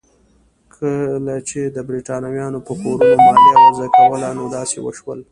[0.75, 5.19] کله چې برېټانویانو په کورونو مالیه وضع کوله نو داسې وشول.